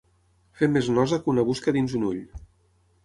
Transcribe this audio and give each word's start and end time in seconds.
Fer 0.61 0.69
més 0.77 0.89
nosa 0.95 1.21
que 1.25 1.31
una 1.33 1.45
busca 1.51 1.75
dins 1.77 1.97
un 2.01 2.09
ull. 2.09 2.25